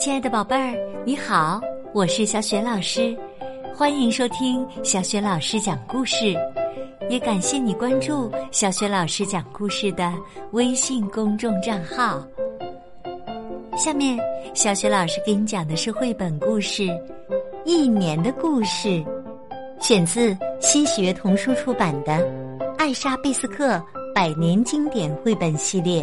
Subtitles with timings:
[0.00, 1.60] 亲爱的宝贝儿，你好，
[1.92, 3.14] 我是小雪老师，
[3.74, 6.34] 欢迎收听小雪老师讲故事，
[7.10, 10.10] 也感谢你关注小雪老师讲故事的
[10.52, 12.26] 微信公众账号。
[13.76, 14.18] 下面，
[14.54, 16.84] 小雪老师给你讲的是绘本故事
[17.66, 18.88] 《一年的故事》，
[19.82, 22.12] 选自新喜悦童书出版的
[22.78, 23.78] 《艾莎·贝斯克
[24.14, 26.02] 百年经典绘本系列》。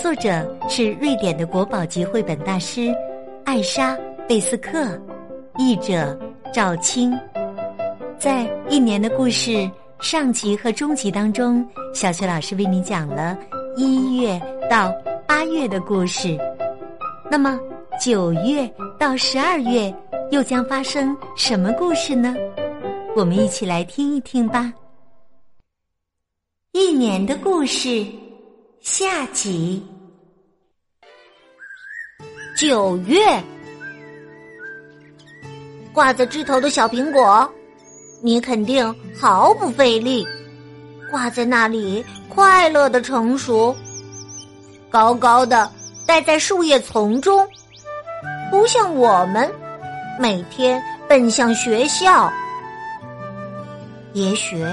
[0.00, 2.90] 作者是瑞典的国宝级绘本大师
[3.44, 3.94] 艾莎·
[4.26, 4.98] 贝斯克，
[5.58, 6.18] 译者
[6.54, 7.12] 赵青。
[8.18, 13.36] 在一年的故事上集和中集当中，小雪老师为你讲了
[13.76, 14.40] 一月
[14.70, 14.90] 到
[15.28, 16.34] 八月的故事。
[17.30, 17.60] 那么
[18.00, 18.66] 九月
[18.98, 19.94] 到十二月
[20.30, 22.34] 又将发生什么故事呢？
[23.14, 24.72] 我们一起来听一听吧。
[26.72, 28.02] 一年的故事。
[28.80, 29.86] 下集。
[32.56, 33.20] 九月，
[35.92, 37.46] 挂在枝头的小苹果，
[38.22, 40.26] 你肯定毫不费力，
[41.10, 43.76] 挂在那里快乐的成熟，
[44.88, 45.70] 高高的
[46.06, 47.46] 待在树叶丛中，
[48.50, 49.50] 不像我们
[50.18, 52.32] 每天奔向学校。
[54.14, 54.64] 也许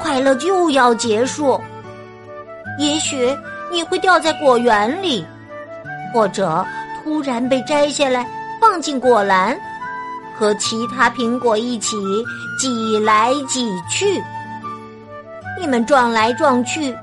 [0.00, 1.60] 快乐就要结束，
[2.76, 3.32] 也许。
[3.72, 5.24] 你会掉在果园里，
[6.12, 6.64] 或者
[7.02, 8.28] 突然被摘下来
[8.60, 9.58] 放进果篮，
[10.36, 11.96] 和其他苹果一起
[12.60, 14.22] 挤来挤去。
[15.58, 16.94] 你们撞来撞去，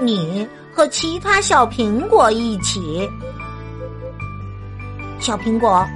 [0.00, 3.06] 你和其他小苹果一起。
[5.20, 5.86] 小苹果，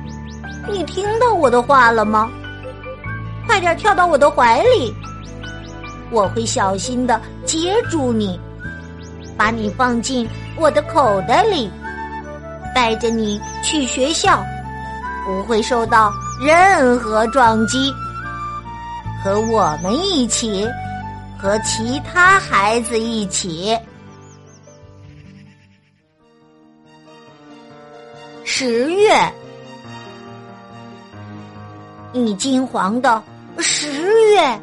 [0.71, 2.31] 你听到我的话了吗？
[3.47, 4.95] 快点跳到我的怀里，
[6.11, 8.39] 我会小心的接住你。
[9.37, 11.71] 把你放进我的口袋里，
[12.75, 14.43] 带着你去学校，
[15.25, 16.13] 不会受到
[16.45, 17.93] 任何撞击。
[19.23, 20.69] 和我们一起，
[21.39, 23.79] 和其他孩子一起。
[28.45, 29.33] 十月，
[32.13, 33.23] 你金黄的
[33.59, 34.03] 十
[34.35, 34.61] 月，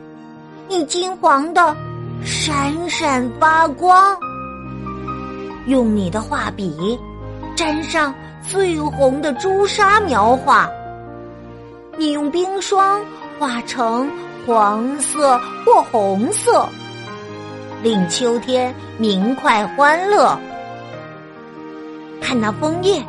[0.67, 1.75] 你金黄的
[2.23, 4.17] 闪闪发光。
[5.69, 6.99] 用你的画笔
[7.55, 10.67] 沾上最红的朱砂描画，
[11.95, 12.99] 你用冰霜
[13.37, 14.09] 画成
[14.47, 16.67] 黄色或红色，
[17.83, 20.35] 令秋天明快欢乐。
[22.19, 23.05] 看那枫叶，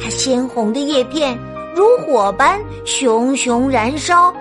[0.00, 1.36] 它鲜红的叶片
[1.74, 4.32] 如火般熊熊燃烧，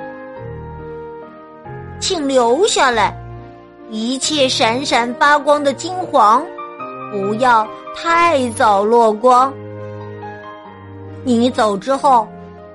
[1.99, 3.17] 请留下来，
[3.89, 6.45] 一切闪闪发光的金黄。
[7.11, 9.53] 不要太早落光，
[11.25, 12.25] 你走之后，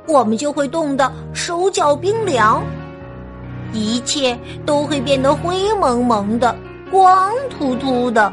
[0.06, 2.62] 我们就会冻得手脚冰凉，
[3.72, 6.54] 一切都会变得灰蒙蒙的、
[6.90, 8.30] 光秃秃的。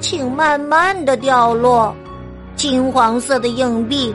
[0.00, 1.94] 请慢慢的掉落，
[2.56, 4.14] 金黄色的硬币，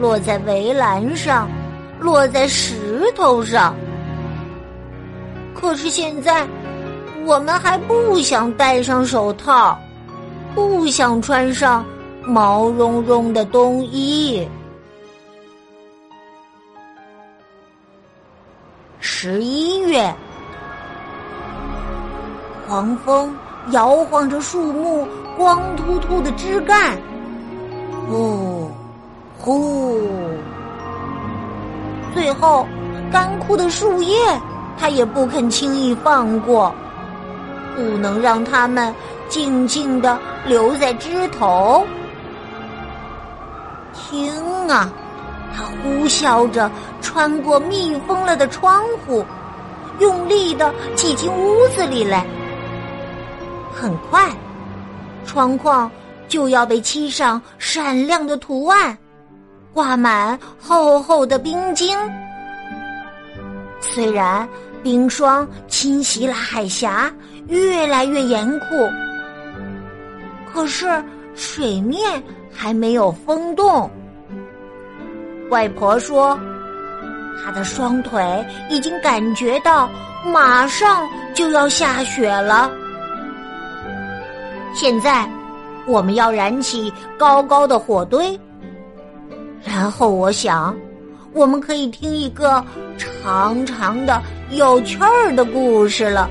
[0.00, 1.48] 落在围栏上，
[2.00, 3.76] 落在石头上。
[5.54, 6.44] 可是现在。
[7.26, 9.78] 我们还不想戴上手套，
[10.54, 11.82] 不想穿上
[12.22, 14.46] 毛茸茸的冬衣。
[19.00, 20.14] 十一月，
[22.68, 23.34] 狂风
[23.70, 26.94] 摇晃着树木光秃秃的枝干，
[28.06, 28.70] 呼，
[29.38, 29.98] 呼，
[32.12, 32.66] 最后
[33.10, 34.14] 干枯的树叶，
[34.78, 36.74] 它也不肯轻易放过。
[37.74, 38.94] 不能让他们
[39.28, 41.86] 静静的留在枝头。
[43.92, 44.32] 听
[44.68, 44.92] 啊，
[45.54, 46.70] 它呼啸着
[47.00, 49.24] 穿过密封了的窗户，
[49.98, 52.26] 用力的挤进屋子里来。
[53.72, 54.30] 很快，
[55.24, 55.90] 窗框
[56.28, 58.96] 就要被漆上闪亮的图案，
[59.72, 61.96] 挂满厚厚的冰晶。
[63.80, 64.48] 虽然
[64.82, 67.12] 冰霜侵袭了海峡。
[67.48, 68.66] 越来越严酷，
[70.52, 70.86] 可是
[71.34, 73.90] 水面还没有封冻。
[75.50, 76.38] 外婆说，
[77.42, 79.88] 她的双腿已经感觉到
[80.24, 82.70] 马上就要下雪了。
[84.74, 85.28] 现在，
[85.86, 88.38] 我们要燃起高高的火堆，
[89.62, 90.74] 然后我想，
[91.32, 92.64] 我们可以听一个
[92.96, 94.20] 长长的、
[94.50, 96.28] 有趣儿的故事了。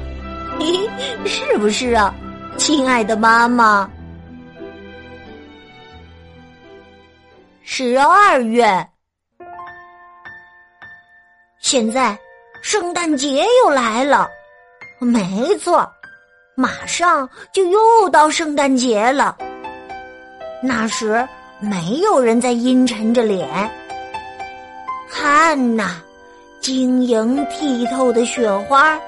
[0.59, 0.89] 嘿，
[1.25, 2.13] 是不是啊，
[2.57, 3.89] 亲爱的妈妈？
[7.63, 8.87] 十二月。
[11.59, 12.17] 现在
[12.61, 14.29] 圣诞节又来了，
[14.99, 15.89] 没错，
[16.55, 19.35] 马上就又到圣诞节了。
[20.61, 21.27] 那时
[21.59, 23.47] 没有人在阴沉着脸，
[25.09, 26.01] 看呐，
[26.59, 28.99] 晶莹剔透的雪花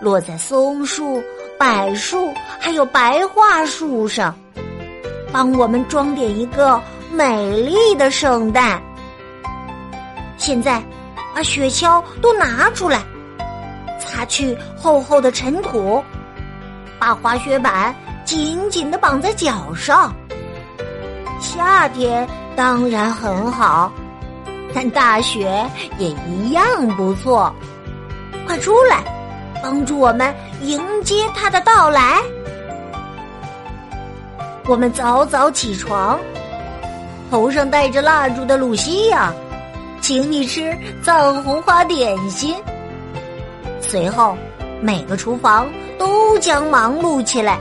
[0.00, 1.22] 落在松树、
[1.58, 4.34] 柏树还有白桦树上，
[5.32, 6.80] 帮我们装点一个
[7.12, 8.82] 美丽的圣诞。
[10.36, 10.82] 现在。
[11.34, 13.00] 把雪橇都拿出来，
[14.00, 16.02] 擦去厚厚的尘土，
[16.98, 17.94] 把滑雪板
[18.24, 20.12] 紧紧的绑在脚上。
[21.38, 23.92] 夏天当然很好，
[24.74, 25.64] 但大雪
[25.96, 26.64] 也一样
[26.96, 27.54] 不错。
[28.44, 29.04] 快出来，
[29.62, 32.22] 帮助我们迎接他的到来。
[34.66, 36.18] 我们早早起床，
[37.30, 39.32] 头上戴着蜡烛的露西亚。
[40.00, 42.54] 请你吃藏红花点心。
[43.80, 44.36] 随后，
[44.80, 45.68] 每个厨房
[45.98, 47.58] 都将忙碌起来，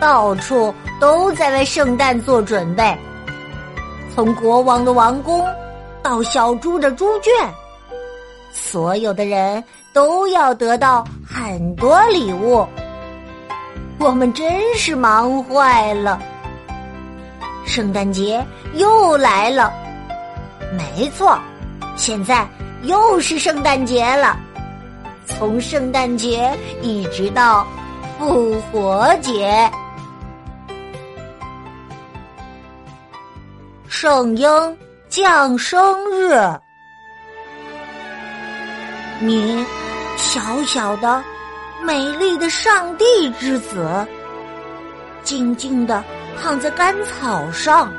[0.00, 2.96] 到处都在为圣诞做准备。
[4.14, 5.46] 从国王的王宫
[6.02, 7.32] 到小猪的猪圈，
[8.52, 9.62] 所有的人
[9.98, 12.64] 都要得到很多礼物。
[13.98, 16.22] 我们真是忙坏了。
[17.66, 19.72] 圣诞节又来了。
[20.76, 21.36] 没错，
[21.96, 22.46] 现在
[22.84, 24.38] 又是圣诞节了。
[25.26, 27.66] 从圣诞节一直到
[28.20, 29.68] 复活节，
[33.88, 34.48] 圣婴
[35.08, 36.38] 降生日，
[39.18, 39.66] 你
[40.18, 41.22] 小小的、
[41.82, 44.04] 美丽的上帝之子，
[45.22, 46.04] 静静的
[46.42, 47.90] 躺在干草上。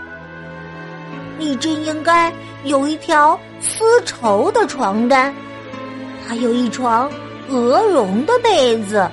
[1.38, 2.32] 你真应该
[2.66, 5.34] 有一条丝绸的床单，
[6.28, 7.10] 还有一床
[7.48, 9.10] 鹅绒的被子。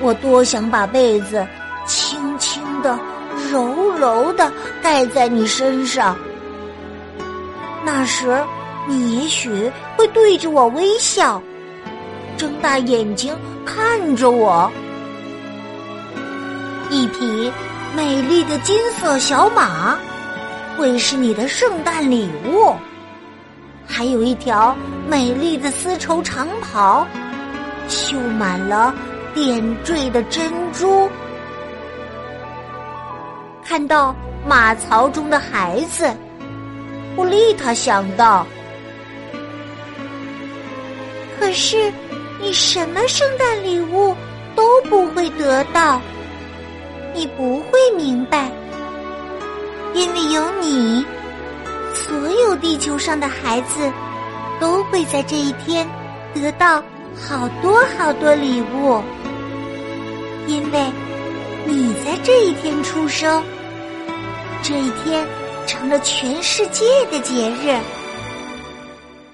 [0.00, 1.46] 我多想把被子
[1.86, 2.98] 轻轻的、
[3.50, 4.50] 柔柔的
[4.82, 6.16] 盖在你身上。
[7.84, 8.42] 那时，
[8.88, 11.42] 你也许会对着我微笑，
[12.36, 13.34] 睁大眼睛
[13.64, 14.70] 看着我。
[16.90, 17.52] 一匹
[17.96, 19.98] 美丽的金色小马。
[20.74, 22.74] 会是你的圣诞礼物，
[23.86, 24.74] 还有一条
[25.06, 27.06] 美丽的丝绸长袍，
[27.88, 28.92] 绣满了
[29.34, 31.06] 点缀的珍珠。
[33.62, 34.16] 看到
[34.48, 36.10] 马槽中的孩子，
[37.14, 38.46] 布丽塔想到：
[41.42, 41.92] 可是
[42.40, 44.14] 你什么圣诞礼物
[44.54, 46.00] 都不会得到，
[47.12, 48.48] 你不会明白。
[49.92, 51.04] 因为有你，
[51.92, 53.92] 所有地球上的孩子
[54.60, 55.84] 都会在这一天
[56.32, 56.80] 得到
[57.20, 59.02] 好多好多礼物。
[60.46, 60.92] 因为
[61.66, 63.42] 你在这一天出生，
[64.62, 65.26] 这一天
[65.66, 67.76] 成了全世界的节日。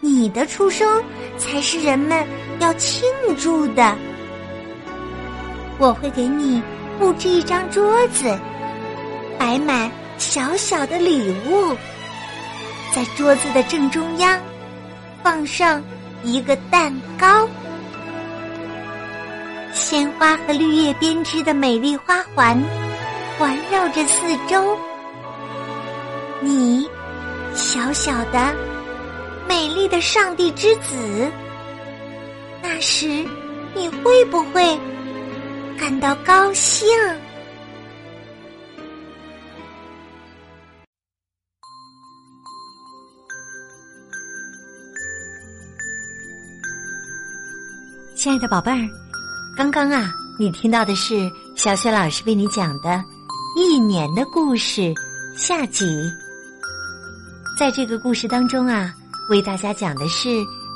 [0.01, 1.03] 你的出生
[1.39, 2.27] 才是人们
[2.59, 3.03] 要庆
[3.39, 3.97] 祝的。
[5.79, 6.63] 我会给你
[6.99, 8.39] 布置一张桌子，
[9.39, 9.91] 摆满。
[10.19, 11.77] 小小的礼物，
[12.93, 14.37] 在桌子的正中央
[15.23, 15.81] 放上
[16.25, 17.49] 一个蛋糕，
[19.73, 22.61] 鲜花和绿叶编织的美丽花环
[23.39, 24.77] 环绕着四周。
[26.41, 26.85] 你，
[27.55, 28.53] 小小的、
[29.49, 31.33] 美丽的上帝之子，
[32.63, 33.07] 那时
[33.75, 34.79] 你会不会
[35.79, 36.87] 感到高兴？
[48.15, 48.89] 亲爱的宝贝儿，
[49.57, 53.03] 刚刚啊，你听到的是小雪老师为你讲的
[53.57, 54.93] 一年的故事
[55.37, 56.13] 下集。
[57.59, 58.95] 在这个故事当中啊，
[59.29, 60.29] 为大家讲的是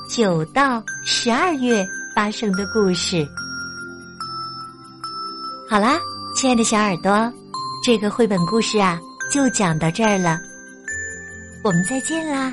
[0.08, 3.26] 九到十二月发生的故事。
[5.68, 5.98] 好啦，
[6.34, 7.32] 亲爱的小耳朵，
[7.82, 9.00] 这个绘本故事啊，
[9.32, 10.38] 就讲到这儿了。
[11.64, 12.52] 我们再见啦！